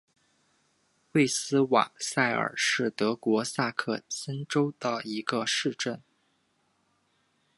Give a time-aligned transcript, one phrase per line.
[1.11, 6.01] 魏斯瓦塞尔是德国萨克森州的一个市镇。